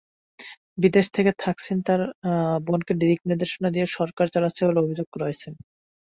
[0.77, 2.01] বিদেশ থেকে থাকসিন তাঁর
[2.67, 5.47] বোনকে দিকনির্দেশনা দিয়ে সরকার চালাচ্ছে বলে অভিযোগ রয়েছে।